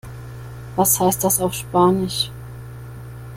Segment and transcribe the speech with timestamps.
[0.77, 2.31] Was heißt das auf Spanisch?